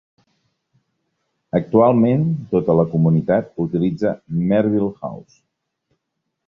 Actualment 1.59 2.25
tota 2.57 2.77
la 2.81 2.87
comunitat 2.95 3.55
utilitza 3.67 4.19
Merville 4.53 4.93
House. 5.05 5.41